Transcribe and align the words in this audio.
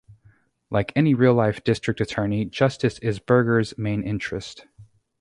Like 0.71 0.93
any 0.95 1.13
real-life 1.13 1.63
district 1.63 2.01
attorney, 2.01 2.45
justice 2.45 2.97
is 3.03 3.19
Burger's 3.19 3.77
main 3.77 4.01
interest. 4.01 4.65